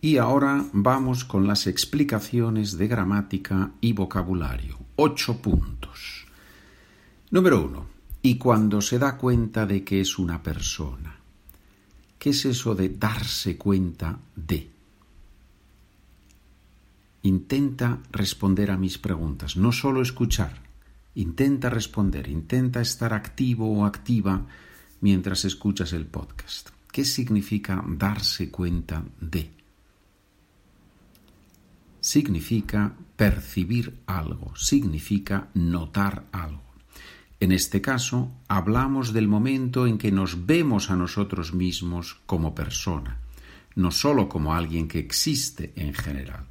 Y 0.00 0.18
ahora 0.18 0.64
vamos 0.72 1.24
con 1.24 1.48
las 1.48 1.66
explicaciones 1.66 2.78
de 2.78 2.86
gramática 2.86 3.72
y 3.80 3.92
vocabulario. 3.94 4.78
Ocho 4.94 5.42
puntos. 5.42 6.24
Número 7.30 7.64
uno. 7.64 7.86
Y 8.22 8.38
cuando 8.38 8.80
se 8.80 8.98
da 8.98 9.16
cuenta 9.16 9.66
de 9.66 9.82
que 9.82 10.00
es 10.00 10.18
una 10.18 10.40
persona. 10.42 11.16
¿Qué 12.18 12.30
es 12.30 12.44
eso 12.44 12.76
de 12.76 12.90
darse 12.90 13.56
cuenta 13.56 14.18
de? 14.36 14.70
Intenta 17.22 17.98
responder 18.12 18.70
a 18.70 18.76
mis 18.76 18.98
preguntas, 18.98 19.56
no 19.56 19.72
solo 19.72 20.00
escuchar. 20.00 20.62
Intenta 21.16 21.70
responder, 21.70 22.28
intenta 22.28 22.80
estar 22.80 23.12
activo 23.12 23.72
o 23.72 23.84
activa 23.84 24.46
mientras 25.00 25.44
escuchas 25.44 25.92
el 25.92 26.06
podcast. 26.06 26.70
¿Qué 26.92 27.04
significa 27.04 27.84
darse 27.86 28.50
cuenta 28.50 29.02
de? 29.20 29.57
Significa 32.08 32.94
percibir 33.16 34.00
algo, 34.06 34.56
significa 34.56 35.48
notar 35.52 36.24
algo. 36.32 36.64
En 37.38 37.52
este 37.52 37.82
caso, 37.82 38.32
hablamos 38.48 39.12
del 39.12 39.28
momento 39.28 39.86
en 39.86 39.98
que 39.98 40.10
nos 40.10 40.46
vemos 40.46 40.90
a 40.90 40.96
nosotros 40.96 41.52
mismos 41.52 42.22
como 42.24 42.54
persona, 42.54 43.18
no 43.74 43.90
sólo 43.90 44.26
como 44.30 44.54
alguien 44.54 44.88
que 44.88 45.00
existe 45.00 45.74
en 45.76 45.92
general. 45.92 46.46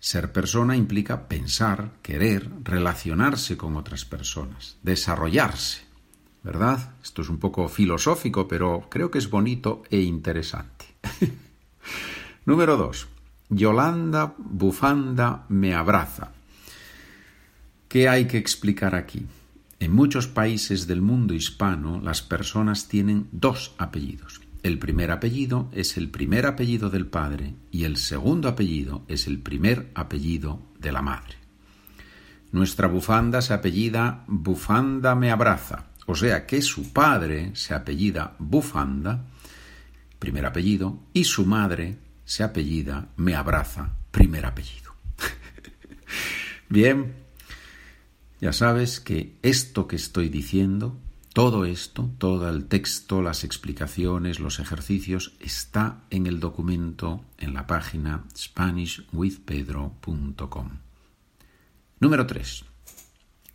Ser 0.00 0.32
persona 0.32 0.78
implica 0.78 1.28
pensar, 1.28 1.98
querer, 2.00 2.50
relacionarse 2.62 3.58
con 3.58 3.76
otras 3.76 4.06
personas, 4.06 4.78
desarrollarse. 4.82 5.82
¿Verdad? 6.42 6.94
Esto 7.02 7.20
es 7.20 7.28
un 7.28 7.36
poco 7.36 7.68
filosófico, 7.68 8.48
pero 8.48 8.88
creo 8.90 9.10
que 9.10 9.18
es 9.18 9.28
bonito 9.28 9.82
e 9.90 10.00
interesante. 10.00 10.86
Número 12.46 12.78
dos. 12.78 13.08
Yolanda 13.48 14.34
Bufanda 14.38 15.44
me 15.48 15.74
abraza. 15.74 16.32
¿Qué 17.88 18.08
hay 18.08 18.26
que 18.26 18.38
explicar 18.38 18.94
aquí? 18.94 19.26
En 19.80 19.92
muchos 19.92 20.26
países 20.26 20.86
del 20.86 21.02
mundo 21.02 21.34
hispano 21.34 22.00
las 22.00 22.22
personas 22.22 22.88
tienen 22.88 23.28
dos 23.32 23.74
apellidos. 23.78 24.40
El 24.62 24.78
primer 24.78 25.10
apellido 25.10 25.68
es 25.72 25.98
el 25.98 26.08
primer 26.08 26.46
apellido 26.46 26.88
del 26.88 27.06
padre 27.06 27.54
y 27.70 27.84
el 27.84 27.98
segundo 27.98 28.48
apellido 28.48 29.04
es 29.08 29.26
el 29.26 29.38
primer 29.38 29.90
apellido 29.94 30.62
de 30.80 30.90
la 30.90 31.02
madre. 31.02 31.36
Nuestra 32.50 32.88
bufanda 32.88 33.42
se 33.42 33.52
apellida 33.52 34.24
Bufanda 34.26 35.14
me 35.14 35.30
abraza, 35.30 35.84
o 36.06 36.14
sea 36.14 36.46
que 36.46 36.62
su 36.62 36.92
padre 36.92 37.50
se 37.54 37.74
apellida 37.74 38.36
Bufanda, 38.38 39.24
primer 40.18 40.46
apellido, 40.46 41.00
y 41.12 41.24
su 41.24 41.44
madre 41.44 41.98
se 42.24 42.42
apellida 42.42 43.08
me 43.16 43.34
abraza, 43.34 43.90
primer 44.10 44.46
apellido. 44.46 44.94
Bien, 46.68 47.14
ya 48.40 48.52
sabes 48.52 49.00
que 49.00 49.36
esto 49.42 49.86
que 49.86 49.96
estoy 49.96 50.28
diciendo 50.28 50.98
todo 51.34 51.64
esto, 51.64 52.10
todo 52.18 52.48
el 52.48 52.66
texto, 52.66 53.20
las 53.20 53.42
explicaciones, 53.42 54.38
los 54.38 54.60
ejercicios, 54.60 55.34
está 55.40 56.04
en 56.10 56.28
el 56.28 56.38
documento 56.38 57.24
en 57.38 57.54
la 57.54 57.66
página 57.66 58.22
SpanishWithPedro.com. 58.36 60.70
Número 61.98 62.24
3. 62.24 62.64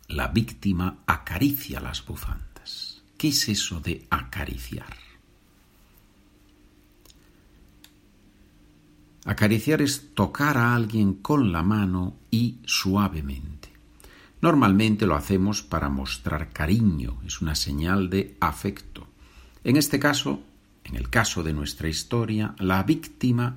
La 0.08 0.28
víctima 0.28 0.98
acaricia 1.06 1.80
las 1.80 2.04
bufandas. 2.04 3.00
¿Qué 3.16 3.28
es 3.28 3.48
eso 3.48 3.80
de 3.80 4.06
acariciar? 4.10 4.94
Acariciar 9.24 9.82
es 9.82 10.14
tocar 10.14 10.56
a 10.56 10.74
alguien 10.74 11.14
con 11.14 11.52
la 11.52 11.62
mano 11.62 12.16
y 12.30 12.58
suavemente. 12.64 13.68
Normalmente 14.40 15.06
lo 15.06 15.14
hacemos 15.14 15.62
para 15.62 15.90
mostrar 15.90 16.52
cariño, 16.52 17.18
es 17.26 17.42
una 17.42 17.54
señal 17.54 18.08
de 18.08 18.36
afecto. 18.40 19.06
En 19.64 19.76
este 19.76 19.98
caso, 19.98 20.40
en 20.84 20.96
el 20.96 21.10
caso 21.10 21.42
de 21.42 21.52
nuestra 21.52 21.88
historia, 21.88 22.54
la 22.58 22.82
víctima 22.82 23.56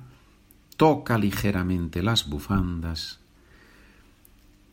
toca 0.76 1.16
ligeramente 1.16 2.02
las 2.02 2.28
bufandas 2.28 3.20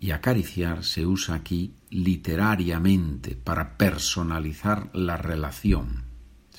y 0.02 0.12
acariciar 0.12 0.84
se 0.84 1.06
usa 1.06 1.36
aquí 1.36 1.74
literariamente 1.92 3.36
para 3.36 3.78
personalizar 3.78 4.90
la 4.94 5.16
relación. 5.16 6.04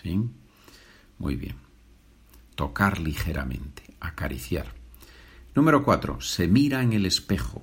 ¿Sí? 0.01 0.19
Muy 1.19 1.37
bien. 1.37 1.57
Tocar 2.55 3.01
ligeramente, 3.01 3.83
acariciar. 4.07 4.75
Número 5.55 5.85
cuatro. 5.85 6.21
Se 6.21 6.49
mira 6.49 6.83
en 6.83 6.93
el 6.93 7.07
espejo. 7.07 7.63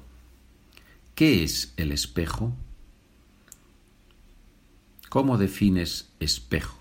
¿Qué 1.15 1.43
es 1.43 1.73
el 1.77 1.91
espejo? 1.91 2.55
¿Cómo 5.09 5.37
defines 5.37 6.09
espejo? 6.19 6.77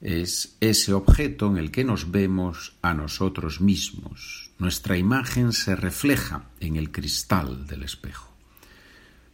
Es 0.00 0.56
ese 0.60 0.92
objeto 0.92 1.48
en 1.48 1.56
el 1.56 1.72
que 1.72 1.82
nos 1.82 2.10
vemos 2.12 2.76
a 2.82 2.94
nosotros 2.94 3.60
mismos. 3.60 4.52
Nuestra 4.58 4.96
imagen 4.96 5.52
se 5.52 5.74
refleja 5.74 6.44
en 6.60 6.76
el 6.76 6.92
cristal 6.92 7.66
del 7.66 7.82
espejo. 7.82 8.28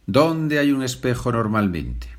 ¿Dónde 0.07 0.59
hay 0.59 0.71
un 0.71 0.81
espejo 0.81 1.31
normalmente? 1.31 2.14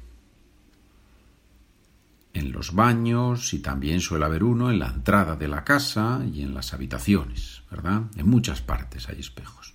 En 2.36 2.52
los 2.52 2.74
baños 2.74 3.54
y 3.54 3.60
también 3.60 4.02
suele 4.02 4.26
haber 4.26 4.44
uno 4.44 4.70
en 4.70 4.78
la 4.78 4.88
entrada 4.88 5.36
de 5.36 5.48
la 5.48 5.64
casa 5.64 6.22
y 6.30 6.42
en 6.42 6.52
las 6.52 6.74
habitaciones, 6.74 7.62
¿verdad? 7.70 8.02
En 8.14 8.28
muchas 8.28 8.60
partes 8.60 9.08
hay 9.08 9.20
espejos. 9.20 9.72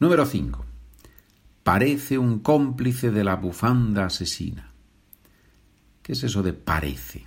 Número 0.00 0.24
5. 0.24 0.64
Parece 1.62 2.16
un 2.16 2.38
cómplice 2.38 3.10
de 3.10 3.24
la 3.24 3.36
bufanda 3.36 4.06
asesina. 4.06 4.72
¿Qué 6.02 6.12
es 6.12 6.24
eso 6.24 6.42
de 6.42 6.54
parece? 6.54 7.26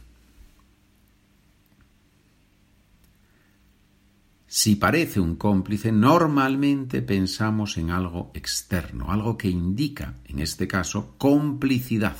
Si 4.48 4.78
parece 4.78 5.20
un 5.20 5.36
cómplice, 5.36 5.92
normalmente 5.92 7.04
pensamos 7.04 7.78
en 7.78 7.92
algo 7.92 8.32
externo, 8.34 9.12
algo 9.12 9.38
que 9.38 9.50
indica, 9.50 10.16
en 10.26 10.40
este 10.40 10.68
caso, 10.68 11.14
complicidad. 11.20 12.18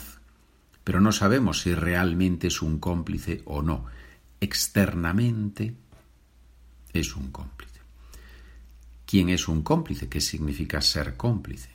Pero 0.88 1.02
no 1.02 1.12
sabemos 1.12 1.64
si 1.64 1.76
realmente 1.76 2.48
es 2.48 2.62
un 2.62 2.80
cómplice 2.80 3.42
o 3.44 3.62
no. 3.62 3.88
Externamente 4.40 5.76
es 6.94 7.14
un 7.18 7.30
cómplice. 7.30 7.82
¿Quién 9.06 9.28
es 9.28 9.50
un 9.50 9.64
cómplice? 9.64 10.08
¿Qué 10.08 10.22
significa 10.22 10.80
ser 10.80 11.18
cómplice? 11.18 11.72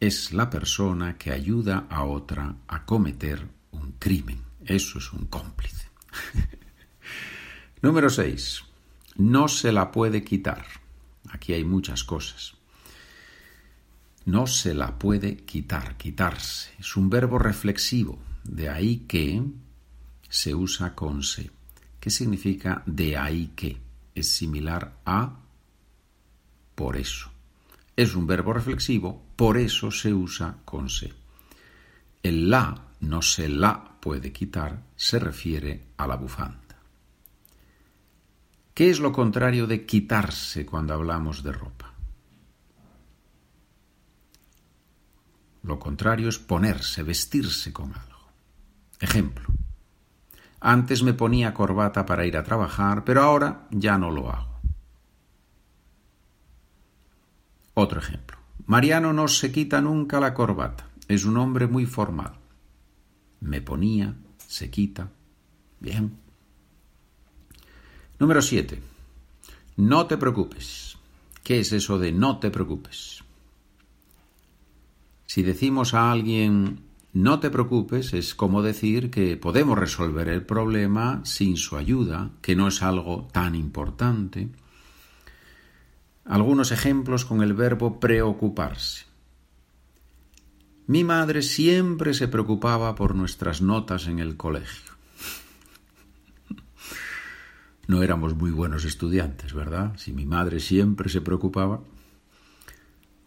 Es 0.00 0.34
la 0.34 0.50
persona 0.50 1.16
que 1.16 1.32
ayuda 1.32 1.86
a 1.88 2.04
otra 2.04 2.56
a 2.68 2.84
cometer 2.84 3.48
un 3.70 3.92
crimen. 3.92 4.42
Eso 4.66 4.98
es 4.98 5.10
un 5.14 5.24
cómplice. 5.28 5.88
Número 7.80 8.10
6. 8.10 8.64
No 9.16 9.48
se 9.48 9.72
la 9.72 9.90
puede 9.90 10.22
quitar. 10.22 10.66
Aquí 11.30 11.54
hay 11.54 11.64
muchas 11.64 12.04
cosas. 12.04 12.58
No 14.24 14.46
se 14.46 14.74
la 14.74 14.98
puede 14.98 15.38
quitar, 15.38 15.96
quitarse. 15.96 16.70
Es 16.78 16.96
un 16.96 17.10
verbo 17.10 17.38
reflexivo, 17.38 18.18
de 18.44 18.68
ahí 18.68 18.98
que 19.08 19.42
se 20.28 20.54
usa 20.54 20.94
con 20.94 21.22
se. 21.22 21.50
¿Qué 21.98 22.10
significa 22.10 22.82
de 22.86 23.16
ahí 23.16 23.52
que? 23.56 23.80
es 24.14 24.36
similar 24.36 25.00
a 25.04 25.38
por 26.74 26.96
eso. 26.96 27.30
Es 27.96 28.14
un 28.14 28.26
verbo 28.26 28.52
reflexivo, 28.52 29.22
por 29.36 29.58
eso 29.58 29.90
se 29.90 30.12
usa 30.12 30.58
con 30.64 30.88
se. 30.88 31.12
El 32.22 32.50
la 32.50 32.88
no 33.00 33.22
se 33.22 33.48
la 33.48 33.98
puede 34.00 34.32
quitar 34.32 34.82
se 34.96 35.18
refiere 35.18 35.88
a 35.96 36.06
la 36.06 36.16
bufanda. 36.16 36.58
¿Qué 38.74 38.90
es 38.90 39.00
lo 39.00 39.12
contrario 39.12 39.66
de 39.66 39.84
quitarse 39.84 40.64
cuando 40.64 40.94
hablamos 40.94 41.42
de 41.42 41.52
ropa? 41.52 41.91
Lo 45.62 45.78
contrario 45.78 46.28
es 46.28 46.38
ponerse, 46.38 47.02
vestirse 47.02 47.72
con 47.72 47.92
algo. 47.94 48.28
Ejemplo. 49.00 49.46
Antes 50.60 51.02
me 51.02 51.12
ponía 51.12 51.54
corbata 51.54 52.06
para 52.06 52.26
ir 52.26 52.36
a 52.36 52.44
trabajar, 52.44 53.04
pero 53.04 53.22
ahora 53.22 53.66
ya 53.70 53.98
no 53.98 54.10
lo 54.10 54.30
hago. 54.30 54.60
Otro 57.74 58.00
ejemplo. 58.00 58.36
Mariano 58.66 59.12
no 59.12 59.28
se 59.28 59.50
quita 59.50 59.80
nunca 59.80 60.20
la 60.20 60.34
corbata. 60.34 60.88
Es 61.08 61.24
un 61.24 61.36
hombre 61.36 61.66
muy 61.66 61.86
formal. 61.86 62.34
Me 63.40 63.60
ponía, 63.60 64.14
se 64.46 64.70
quita. 64.70 65.10
Bien. 65.80 66.16
Número 68.18 68.40
7. 68.40 68.80
No 69.76 70.06
te 70.06 70.16
preocupes. 70.16 70.96
¿Qué 71.42 71.58
es 71.60 71.72
eso 71.72 71.98
de 71.98 72.12
no 72.12 72.38
te 72.38 72.50
preocupes? 72.50 73.24
Si 75.32 75.42
decimos 75.42 75.94
a 75.94 76.12
alguien 76.12 76.80
No 77.14 77.40
te 77.40 77.48
preocupes 77.48 78.12
es 78.12 78.34
como 78.34 78.60
decir 78.60 79.10
que 79.10 79.38
podemos 79.38 79.78
resolver 79.78 80.28
el 80.28 80.44
problema 80.44 81.22
sin 81.24 81.56
su 81.56 81.78
ayuda, 81.78 82.32
que 82.42 82.54
no 82.54 82.68
es 82.68 82.82
algo 82.82 83.28
tan 83.32 83.54
importante. 83.54 84.50
Algunos 86.26 86.70
ejemplos 86.70 87.24
con 87.24 87.40
el 87.40 87.54
verbo 87.54 87.98
preocuparse. 87.98 89.06
Mi 90.86 91.02
madre 91.02 91.40
siempre 91.40 92.12
se 92.12 92.28
preocupaba 92.28 92.94
por 92.94 93.14
nuestras 93.14 93.62
notas 93.62 94.08
en 94.08 94.18
el 94.18 94.36
colegio. 94.36 94.92
No 97.86 98.02
éramos 98.02 98.36
muy 98.36 98.50
buenos 98.50 98.84
estudiantes, 98.84 99.54
¿verdad? 99.54 99.94
Si 99.96 100.12
mi 100.12 100.26
madre 100.26 100.60
siempre 100.60 101.08
se 101.08 101.22
preocupaba. 101.22 101.80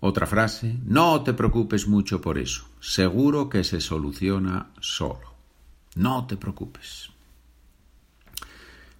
Otra 0.07 0.27
frase, 0.27 0.77
no 0.85 1.23
te 1.23 1.33
preocupes 1.33 1.87
mucho 1.87 2.21
por 2.21 2.37
eso, 2.37 2.69
seguro 2.79 3.49
que 3.49 3.63
se 3.63 3.81
soluciona 3.81 4.69
solo. 4.79 5.33
No 5.95 6.27
te 6.27 6.37
preocupes. 6.37 7.09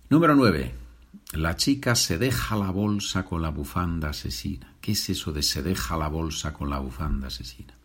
Número 0.09 0.35
9. 0.35 0.73
La 1.33 1.55
chica 1.57 1.93
se 1.93 2.17
deja 2.17 2.55
la 2.55 2.71
bolsa 2.71 3.23
con 3.23 3.43
la 3.43 3.51
bufanda 3.51 4.09
asesina. 4.09 4.73
¿Qué 4.81 4.93
es 4.93 5.07
eso 5.11 5.31
de 5.31 5.43
se 5.43 5.61
deja 5.61 5.95
la 5.95 6.07
bolsa 6.07 6.53
con 6.53 6.71
la 6.71 6.79
bufanda 6.79 7.27
asesina? 7.27 7.75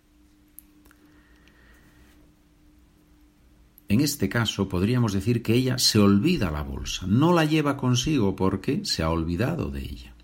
En 3.88 4.00
este 4.00 4.30
caso 4.30 4.66
podríamos 4.66 5.12
decir 5.12 5.42
que 5.42 5.52
ella 5.52 5.76
se 5.76 5.98
olvida 5.98 6.50
la 6.50 6.62
bolsa, 6.62 7.06
no 7.06 7.34
la 7.34 7.44
lleva 7.44 7.76
consigo 7.76 8.34
porque 8.34 8.86
se 8.86 9.02
ha 9.02 9.10
olvidado 9.10 9.70
de 9.70 9.82
ella. 9.82 10.14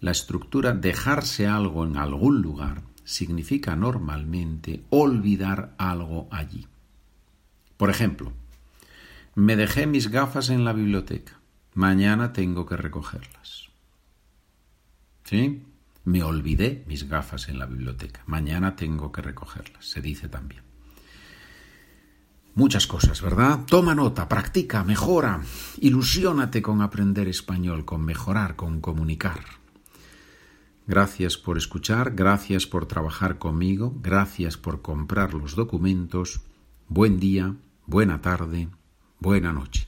La 0.00 0.12
estructura 0.12 0.72
dejarse 0.74 1.46
algo 1.46 1.84
en 1.84 1.96
algún 1.96 2.40
lugar 2.40 2.82
significa 3.04 3.74
normalmente 3.74 4.84
olvidar 4.90 5.74
algo 5.78 6.28
allí. 6.30 6.66
Por 7.76 7.90
ejemplo, 7.90 8.32
me 9.34 9.56
dejé 9.56 9.86
mis 9.86 10.08
gafas 10.08 10.50
en 10.50 10.64
la 10.64 10.72
biblioteca. 10.72 11.38
Mañana 11.74 12.32
tengo 12.32 12.66
que 12.66 12.76
recogerlas. 12.76 13.68
¿Sí? 15.24 15.62
Me 16.04 16.22
olvidé 16.22 16.84
mis 16.86 17.08
gafas 17.08 17.48
en 17.48 17.58
la 17.58 17.66
biblioteca. 17.66 18.22
Mañana 18.26 18.76
tengo 18.76 19.12
que 19.12 19.22
recogerlas. 19.22 19.84
Se 19.84 20.00
dice 20.00 20.28
también. 20.28 20.62
Muchas 22.54 22.86
cosas, 22.86 23.22
¿verdad? 23.22 23.60
Toma 23.66 23.94
nota, 23.94 24.28
practica, 24.28 24.82
mejora, 24.82 25.40
ilusiónate 25.80 26.60
con 26.60 26.82
aprender 26.82 27.28
español, 27.28 27.84
con 27.84 28.04
mejorar, 28.04 28.56
con 28.56 28.80
comunicar. 28.80 29.44
Gracias 30.88 31.36
por 31.36 31.58
escuchar, 31.58 32.14
gracias 32.14 32.66
por 32.66 32.86
trabajar 32.86 33.38
conmigo, 33.38 33.94
gracias 34.00 34.56
por 34.56 34.80
comprar 34.80 35.34
los 35.34 35.54
documentos. 35.54 36.40
Buen 36.88 37.20
día, 37.20 37.56
buena 37.84 38.22
tarde, 38.22 38.70
buena 39.20 39.52
noche. 39.52 39.87